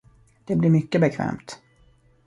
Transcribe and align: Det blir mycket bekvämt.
Det 0.45 0.55
blir 0.55 0.69
mycket 0.69 1.01
bekvämt. 1.01 1.59